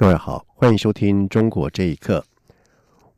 [0.00, 2.24] 各位好，欢迎收听《中国这一刻》。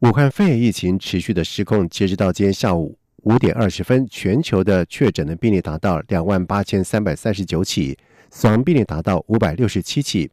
[0.08, 7.96] 武汉肺炎疫情持续的失控，截止到今天下午五点二十分，全球的确诊的病例达到两万八千三百三十九起，
[8.32, 10.28] 死亡病例达到五百六十七起。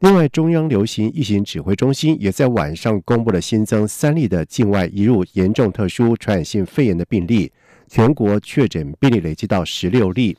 [0.00, 7.50] 另外，中央流行疫情指挥中心也在晚上公布了新增三例的境外移入严重特殊传染性肺炎的病例，
[7.88, 10.36] 全国确诊病例累计到十六例。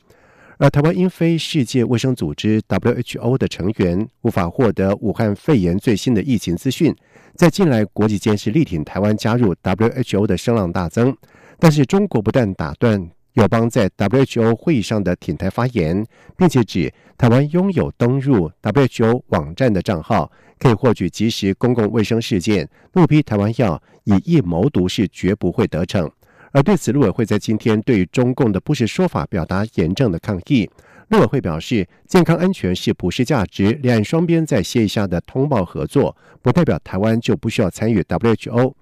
[0.58, 6.94] 而台湾因非世界卫生组织 （WHO） 的成员，无法获得武汉肺炎最新的疫情资讯，
[7.34, 11.14] 在近来国际间是力挺台湾加入 WHO 的声浪大增。
[11.58, 16.02] 但是中国不但打断友邦在 WHO 会议上的挺台发言，
[16.38, 26.10] 并且指台湾拥有登入 WHO 网站的账号，可以获取即时公共卫生事件，怒批台湾要以疫谋独是绝不会得逞。
[26.56, 30.66] 而对此，陆委会在今天对中共的不实说法表达严正的抗议。
[31.10, 38.72] 陆委会表示，健康安全是普世价值，两岸双边在协议下的通报合作，不代表台湾就不需要参与 WHO。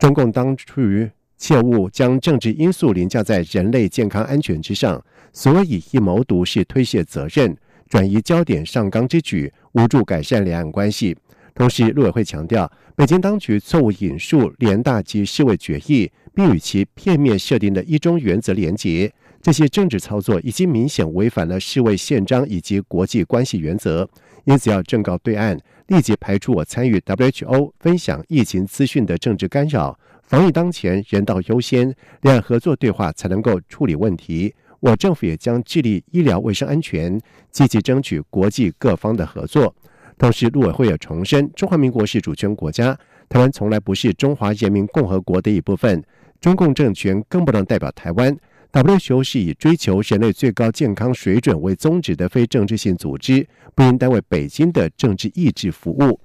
[0.00, 5.00] 中共当初于切勿将政治因素凌驾在人类健康安全之上，
[5.32, 7.56] 所以一谋独是推卸责任、
[7.88, 11.16] 转移焦点上纲之举，无助改善两岸关系。
[11.54, 16.10] 同时，陆委会强调，北京当局错误引述联大及世卫决议。
[16.34, 24.08] 并与其片面设定的一中原则连结，这些政治操作已经明显违反了世卫宪章以及国际关系原则，
[24.44, 34.54] 因此要正告对岸，立即排除我参与 WHO 分享疫情资讯的政治干扰，防疫当前，人道优先，两岸合作对话才能够处理问题。
[34.80, 39.74] 我政府也将致力医疗卫生安全，积极争取国际各方的合作。
[40.18, 42.96] 同时，陆委会也重申，中华民国是主权国家，
[43.28, 46.02] 台湾从来不是中华人民共和国的一部分。
[46.42, 48.36] 中共政权更不能代表台湾。
[48.72, 56.18] WHO 是以追求人类最高健康水准为宗旨的非政治性组织，不应单为北京的政治意志服务。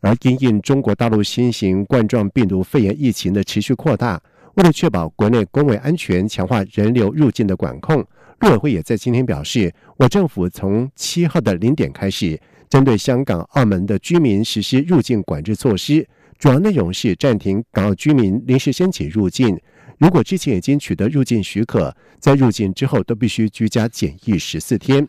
[0.00, 4.18] 而因应中国大陆新型冠状病毒肺炎疫情的持续扩大，
[4.54, 8.02] 为了确保国内公卫安全，强化人流入境的管控，
[8.38, 12.40] 陆委会也在今天表示，我政府从七号的零点开始，
[12.70, 16.08] 针对香港、澳门的居民实施入境管制措施。
[16.40, 19.60] 主要内容是暂停港澳居民临时申请入境，
[19.98, 25.06] 如果之前已经取得入境许可，在入境之后都必须居家检疫十四天。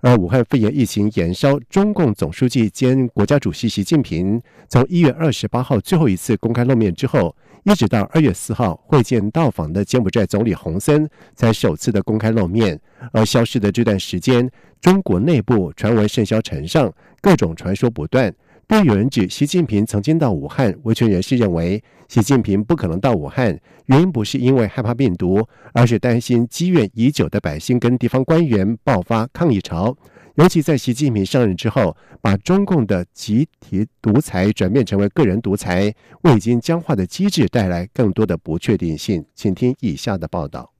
[0.00, 12.80] 而武汉肺炎疫情延烧，中共总书记兼国家主席习近平从一月二十八号最后一次公开露面之后，一直到二月四号会见到访的柬埔寨总理洪森，才首次的公开露面。
[13.12, 14.50] 而消失的这段时间，
[14.80, 18.34] 中国内部传闻甚嚣尘上，各种传说不断。
[18.66, 29.96] 对有人指习近平曾经到武汉，维权人士认为习近平不可能到武汉，原因不是因为害怕病毒，而是担心积怨已久的百姓跟地方官员爆发抗议潮。
[30.36, 39.24] 尤其在习近平上任之后，把中共的集体独裁转变成为个人独裁，为已经僵化的机制带来更多的不确定性。
[39.34, 40.72] 请听以下的报道：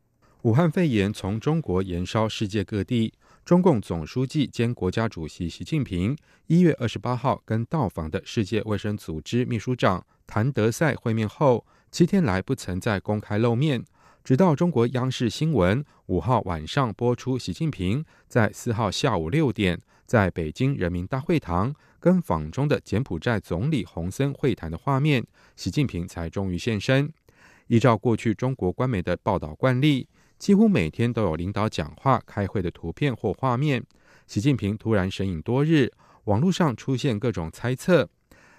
[0.43, 3.13] 武汉肺炎从中国延烧世界各地。
[3.45, 6.17] 中共总书记兼国家主席习近平
[6.47, 13.85] 一月二十八号跟到访的世界卫生组织秘书长谭德赛会面后，七天来不曾再公开露面。
[14.25, 25.23] 直到中国央视新闻五号晚上播出习近平在四号下午六点在北京人民大会堂跟访中的柬埔寨总理洪森会谈的画面，
[25.55, 27.13] 习近平才终于现身。
[27.67, 30.09] 依照过去中国官媒的报道惯例。
[30.39, 33.83] 几乎每天都有领导讲话、开会的图片或画面。
[34.27, 35.93] 习近平突然神隐多日，
[36.25, 38.09] 网络上出现各种猜测。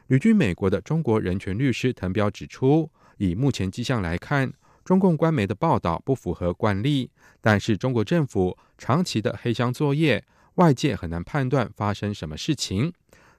[0.07, 7.09] 旅居美国的中国人权律师滕彪指出，以目前迹象来看，中共官媒的报道不符合惯例。
[7.41, 10.23] 但是中国政府长期的黑箱作业，
[10.55, 12.93] 外界很难判断发生什么事情。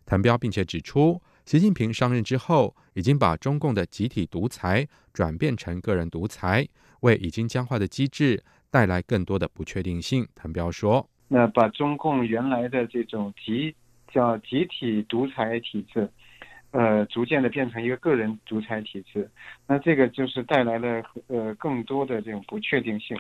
[0.05, 6.69] 滕彪并且指出，习近平上任之后，已经把中共的集体独裁转变成个人独裁。
[7.07, 13.75] 为已经僵化的机制带来更多的不确定性，谭彪说：“那把中共原来的这种集
[14.13, 16.09] 叫集体独裁体制，
[16.73, 19.31] 呃，逐渐的变成一个个人独裁体制，
[19.69, 23.17] 那这个就是带来了呃更多的这种不确定性。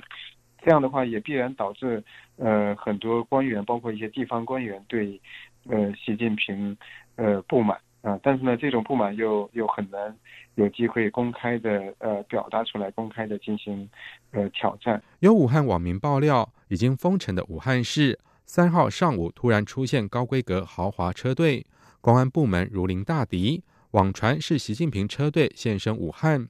[0.62, 2.03] 这样的话，也必然导致
[2.37, 5.21] 呃很多官员，包括一些地方官员对
[5.69, 6.77] 呃习近平
[7.15, 7.79] 呃不满。
[8.03, 10.17] 啊，但是呢，这种不满又又很难
[10.55, 13.89] 有机会公开的呃表达出来，公开的进行
[14.31, 15.03] 呃挑战。
[15.19, 21.67] 有武汉网民爆料，已经封城的武汉市三号上午突然出现高规格豪华车队，
[22.01, 26.49] 公安部门如临大敌，网传是习近平车队现身武汉。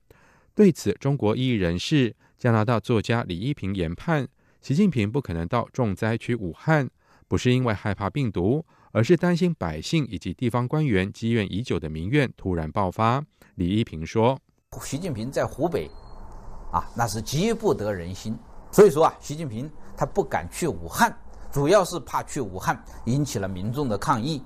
[0.55, 4.29] 对此，中国异议人士、加拿大作家李一平研判，
[4.61, 6.91] 习近平不可能到重灾区武汉，
[7.29, 8.65] 不是因为害怕病毒。
[8.97, 13.23] 而是担心百姓以及地方官员积怨已久的民怨突然爆发。
[13.57, 14.41] 李一平说
[14.81, 15.87] ：“习近平在湖北，
[16.73, 18.35] 啊，那是急不得人心。
[18.73, 21.15] 所以说啊，习近平他不敢去武汉，
[21.53, 24.43] 主要是怕去武汉引起了民众的抗议。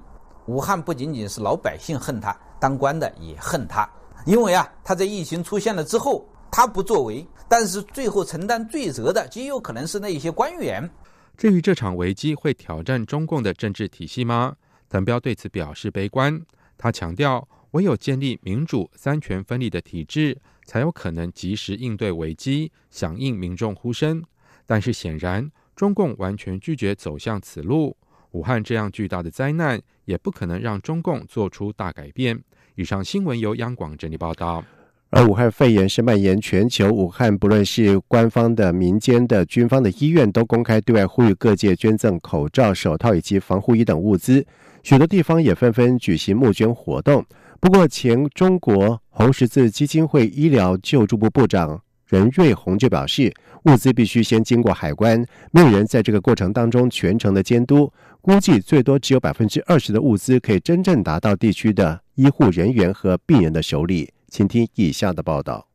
[0.47, 3.89] 武汉不仅仅是老百姓恨他，当官的也恨他，
[4.27, 10.91] 因为啊，他在疫情出现了之后，他不作为，但是最后承担罪责的极有可能是那一些官员。”
[11.41, 14.55] 至于这场危机会挑战中共的政治体系吗？
[14.91, 16.39] 滕彪对此表示悲观。
[16.77, 24.23] 他强调，唯有建立民主、三权分立的体制，才有可能及时应对危机，响应民众呼声。
[24.67, 27.97] 但是显然，中共完全拒绝走向此路。
[28.33, 32.39] 武汉这样巨大的灾难，也不可能让中共做出大改变。
[32.75, 34.63] 以上新闻由央广整理报道。
[35.11, 44.47] 而武汉肺炎是蔓延全球，武汉不论是官方的、民间的、军方的医院，都公开对外呼吁各界捐赠口罩、手套以及防护衣等物资。
[44.85, 47.25] 许多地方也纷纷举行募捐活动。
[47.59, 53.35] 不过，前中国红十字基金会医疗救助部部长任瑞红就表示，
[53.65, 57.93] 物资必须先经过海关，没有人在这个过程当中全程的监督，
[58.23, 64.09] 估计最多只有百分之二十的物资可以真正达到地区的医护人员和病人的手里。
[64.31, 65.69] 请听以下的报道：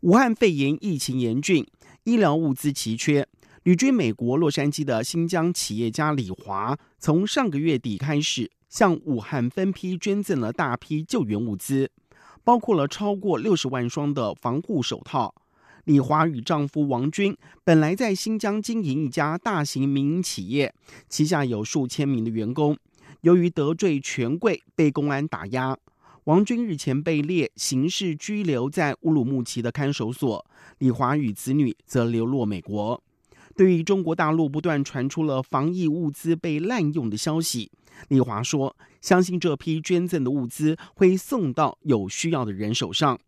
[0.00, 1.66] 武汉肺炎疫情严峻，
[2.04, 3.26] 医疗物资奇缺。
[3.62, 11.90] 旅居美国洛杉矶的新疆企业家李华，从上个月底开始向武汉分批捐赠了大批救援物资，
[12.44, 15.34] 包括了超过六十万双的防护手套。
[15.84, 20.74] 李华与丈夫王军本来在新疆经营一家大型民营企业，
[21.08, 22.76] 旗下有数千名的员工，
[23.22, 25.78] 由于得罪权贵，被公安打压。
[26.24, 30.46] 王军日前被列刑事拘留在乌鲁木齐的看守所，
[30.78, 33.02] 李华与子女则流落美国。
[33.56, 37.72] 对于中国大陆不断传出了防疫物资被滥用的消息，
[38.06, 43.18] 李华说：“相信这批捐赠的物资会送到有需要的人手上。”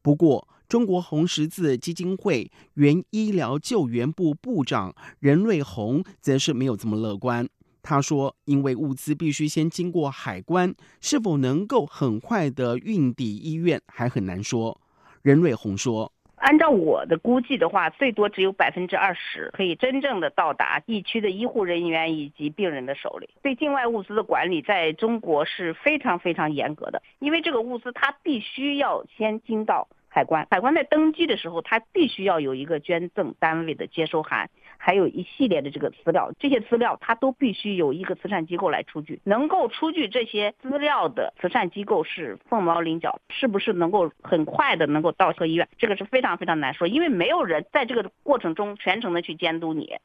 [0.00, 7.48] 不过，中国红十字基金会原医疗救援部部长任瑞红则是没有这么乐观。
[7.88, 14.80] 他说：“因为物资必须先经过海关，是否能够很快的运抵医院还很难说。”
[15.22, 23.30] 任瑞红说：“按照我的估计的话，最多只有百分之二十可以真正的到达疫区的医护人员以及病人的手里。
[23.40, 34.48] 对境外物资的管理，在中国是非常非常严格的，因为这个物资它必须要先经到。”海关，海关在登机的时候，它必须要有一个捐赠单位的接收函，
[34.78, 39.20] 还有一系列的这个资料，这些资料它都必须有一个慈善机构来出具。
[39.24, 49.96] 能够出具这些资料的慈善机构是凤毛麟角，是不是能够很快的能够到车医院，这个是非常非常难说，因为没有人在这个过程中全程的去监督你。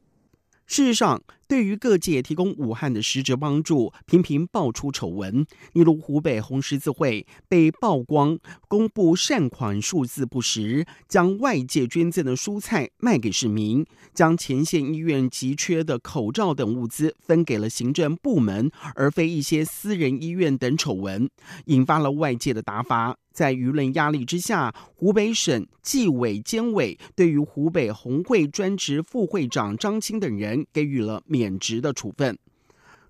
[0.68, 1.21] 事实上，
[1.51, 5.45] 对于各界提供武汉的实质帮助，频频爆出丑闻。
[5.74, 8.39] 例如，湖北红十字会被曝光
[8.69, 21.29] 公布善款数字不实，将外界捐赠的蔬菜卖给市民，将前线医院急缺的口罩等物资分给了行政部门，而非一些私人医院等丑闻，
[21.65, 23.17] 引发了外界的打法。
[23.34, 32.38] 在舆论压力之下，湖北省纪委监委对于湖北红会专职副会长张青等人给予了免职的处分。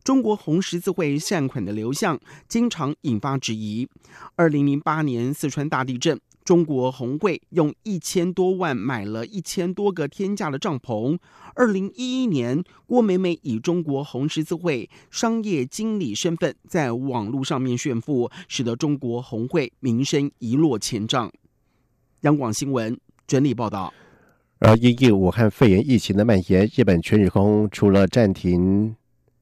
[0.03, 3.87] 中国红十字会善款的流向经常引发质疑。
[4.35, 6.19] 二零零八年四川大地震。
[6.43, 11.17] 中国红会用一千多万买了一千多个天价的帐篷。
[11.53, 21.31] 二零一一年，郭美美以中国红十字会商业经理身份在网络上面炫富，使得中国红会名声一落千丈。
[22.21, 23.93] 央广新闻整理报道。
[24.61, 28.95] 而因应武汉肺炎疫情的蔓延，日本全日空除了暂停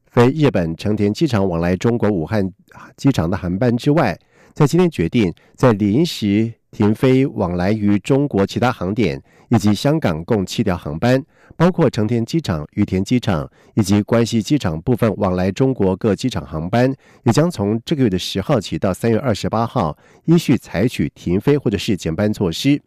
[0.08, 2.50] 飞日本成田机场往来中国武汉
[2.96, 4.18] 机场的航班之外，
[4.54, 6.54] 在今天决定在临时。
[6.72, 11.20] 停飞往来于中国其他航点以及香港共七条航班，
[11.58, 22.80] 包括成田机场、羽田机场以及关西机场部分往来中国各机场航班，也将从这个月的十号起到三月二十八号，依序采取停飞或者是减班措施。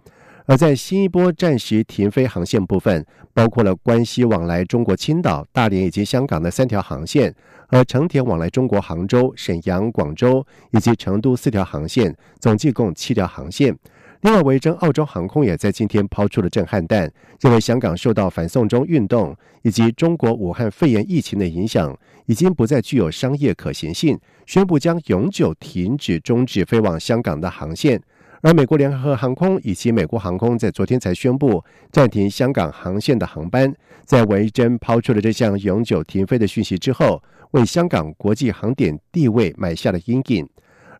[0.53, 7.35] 而在新一波暂时停飞航线部分，包括了关西往来中国青岛、大连以及香港的三条航线，
[7.69, 13.75] 和成田往来中国杭州、沈阳、广州以及成都四条航线，总计共七条航线。
[14.21, 28.03] 另外，维珍澳洲航空也在今天抛出了震撼弹，认为香港受到反送中运动以及中国武汉肺炎疫情的影响，已经不再具有商业可行性，宣布将永久停止终止飞往香港的航线。
[28.43, 33.73] 而美国联合航空以及美国航空在昨天才宣布暂停香港航线的航班，
[34.05, 37.23] 在维珍抛出了这项永久停飞的讯息之后，
[37.53, 40.49] 为香港国际航点地位埋下了阴影。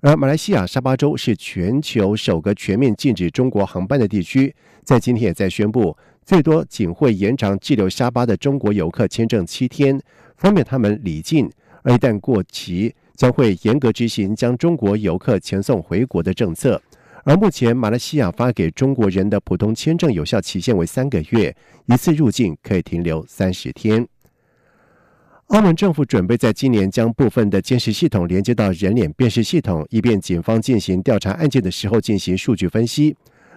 [0.03, 10.01] 而马来西亚沙巴州是全球首个全面禁止中国航班的地区，在今天也在宣布，最多仅会延长滞留沙巴的中国游客签证七天，
[10.37, 11.51] 方便他们离境。
[11.83, 16.81] 而一旦过期，将会严格执行将中国游客遣送回国的政策。
[17.25, 21.55] 而目前马来西亚发给中国人的普通签证有效期限为三个月，
[21.87, 24.07] 一次入境可以停留三十天。
[25.49, 33.15] 澳门政府准备在今年将部分的监视系统连接到人脸辨识系统，以便警方进行调查案件的时候进行数据分析。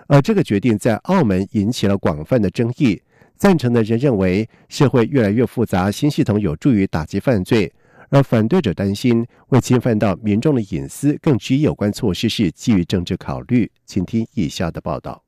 [0.07, 3.01] 而这个决定在澳门引起了广泛的争议。
[3.35, 7.67] 赞成的人认为，社会越来越复杂，新系统有助于打击犯罪；
[8.09, 13.71] 而反对者担心会侵犯到民众的隐私，更质疑有关措施是基于政治考虑。
[13.85, 15.23] 请听以下的报道。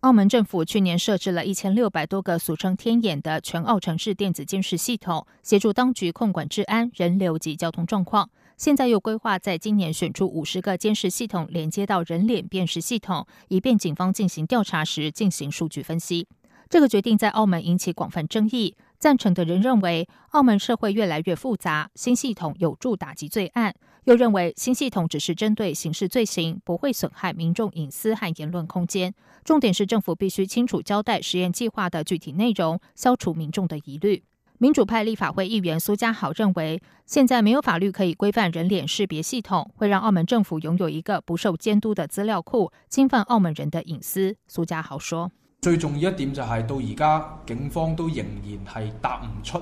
[0.00, 8.30] 澳门政府去年设置了一千六百多个俗称“天眼”的全澳城市电子监视系统，协助当局控管治安、人流及交通状况。
[8.56, 16.26] 现在又规划在今年选出五十个监视系统，连接到人脸辨识系统，以便警方进行调查时进行数据分析。
[16.70, 18.76] 这个决定在澳门引起广泛争议。
[19.00, 23.72] 赞成的人认为，澳门社会越来越复杂，新系统有助打击罪案；
[24.04, 29.14] 又认为新系统只是针对刑事罪行，不会损害民众隐私和言论空间。
[29.42, 34.22] 重点是政府必须清楚交代实验计划的具体内容，消除民众的疑虑。
[34.58, 44.36] 民主派立法会议员苏家豪认为，现在没有法律可以规范人脸识别系统，会让澳门政府拥有一个不受监督的资料库，侵犯澳门人的隐私。
[44.46, 45.32] 苏家豪说。
[45.60, 49.58] 最重要一点就係到而家警方都仍然係答唔出，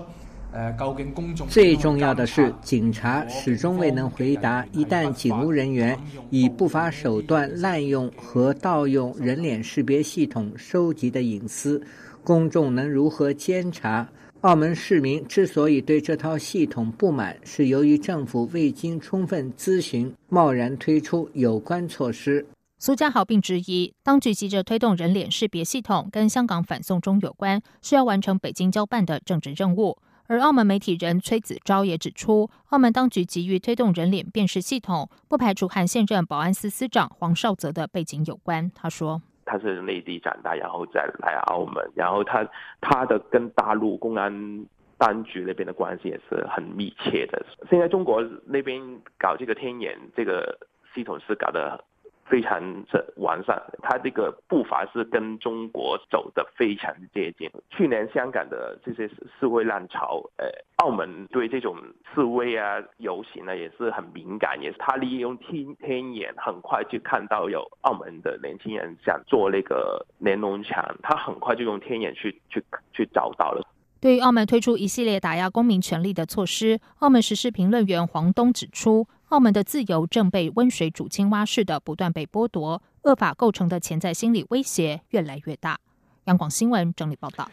[0.55, 5.99] 誒究竟公眾最重要的是，警察始终未能回答：一旦警务人员
[6.31, 11.83] 以不法手段滥用和盗用人脸识别系统收集的隐私，
[12.23, 14.09] 公众能如何监察？
[14.43, 22.47] 澳门市民之所以对这套系统不满，是由于政府未经充分咨询，贸然推出有关措施。
[22.81, 29.99] 苏家豪并质疑，当局急着推动人脸识别系统，跟香港反送中有关，是要完成北京交办的政治任务。
[30.29, 38.71] 而澳门媒体人崔子昭也指出，澳门当局急于推动人脸辨识系统，不排除和现任保安司司长黄少泽的背景有关。
[38.73, 42.49] 他说：“他是内地长大，然后再来澳门，然后他
[42.81, 44.65] 他的跟大陆公安
[44.97, 47.45] 当局那边的关系也是很密切的。
[47.69, 48.81] 现在中国那边
[49.19, 50.57] 搞这个天眼这个
[50.95, 51.85] 系统是搞得。”
[52.29, 52.61] 非常
[52.93, 57.51] 的完善，它这个步伐是跟中国走的非常接近。
[57.71, 59.09] 去年香港的这些
[59.39, 61.77] 示威浪潮，呃，澳门对这种
[62.15, 73.67] 示威啊、游行呢也是很敏感，也是他利用天天眼，很快就看到有澳门的年轻人想做那个连农墙，他很快就用天眼去去去找到了。
[74.01, 79.07] 对于澳门推出一系列打压公民权利的措施，澳门时事评论员黄东指出。
[79.29, 85.79] 澳门的自由正被温水煮青蛙似的不断被剥夺，恶法构成的潜在心理威胁越来越大。
[86.25, 87.51] 央广新闻整理报道：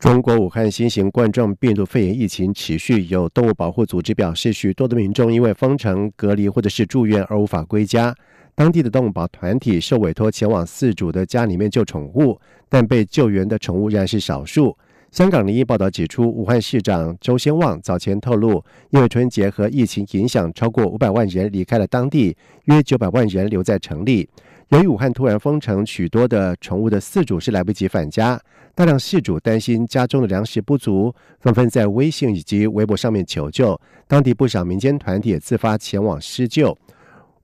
[0.00, 8.12] 中国武汉新型冠状病毒肺炎疫情持续，有动物保护组织表示，许多的民众因为封城隔离或者是住院而无法归家。
[8.56, 14.76] 当地的动物保团体受委托前往饲主的家里面救宠物，但被救援的宠物仍然是少数。
[15.16, 24.28] 香港零一报道指出，武汉市长周先旺早前透露，因为春节和疫情影响，超过五百万人离开了当地，约九百万人留在城里。
[24.68, 28.38] 由于武汉突然封城，许多的宠物的饲主是来不及返家，
[28.74, 33.80] 大量饲主担心家中的粮食不足，纷纷在微信以及微博上面求救。
[34.06, 36.76] 当地不少民间团体也自发前往施救。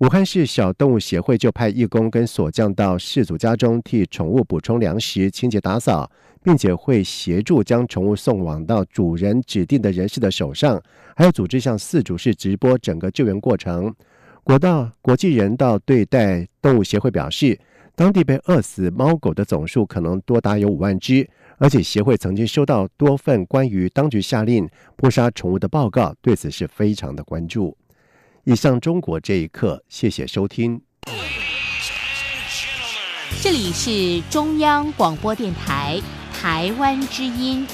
[0.00, 6.10] 武汉市小动物协会就派义工跟锁匠到饲主家中替宠物补充粮食、清洁打扫。
[6.42, 10.82] 并且会协助将宠物送往到主人指定的人士的手上，
[11.16, 13.94] 还有组织向饲主是直播整个救援过程。
[14.44, 17.58] 国道国际人道对待动物协会表示，
[17.94, 27.76] 当地被饿死猫狗的总数可能多达有五万只，而且协会曾经收到多份关于当局下令扑杀宠物的报告，对此是非常的关注。
[28.44, 30.80] 以上中国这一刻，谢谢收听。
[33.40, 36.00] 这里是中央广播电台
[36.42, 37.64] 台湾之音。